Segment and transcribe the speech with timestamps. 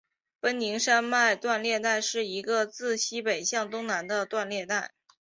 [0.39, 4.93] 奔宁山脉断裂带是一个自西北向东南的断裂带。